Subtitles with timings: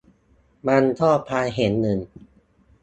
[0.67, 1.99] มันก็ความเห็นหนึ่ง